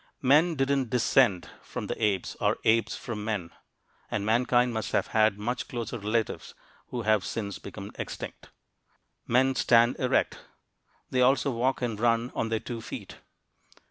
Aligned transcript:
Men 0.23 0.55
didn't 0.55 0.89
"descend" 0.89 1.47
from 1.61 1.85
the 1.85 2.03
apes 2.03 2.35
or 2.41 2.57
apes 2.63 2.95
from 2.95 3.23
men, 3.23 3.51
and 4.09 4.25
mankind 4.25 4.73
must 4.73 4.93
have 4.93 5.05
had 5.13 5.37
much 5.37 5.67
closer 5.67 5.99
relatives 5.99 6.55
who 6.87 7.03
have 7.03 7.23
since 7.23 7.59
become 7.59 7.91
extinct. 7.99 8.49
Men 9.27 9.53
stand 9.53 9.95
erect. 9.99 10.39
They 11.11 11.21
also 11.21 11.51
walk 11.51 11.83
and 11.83 11.99
run 11.99 12.31
on 12.33 12.49
their 12.49 12.59
two 12.59 12.81
feet. 12.81 13.17